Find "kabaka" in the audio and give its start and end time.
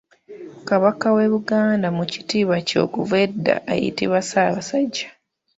0.67-1.07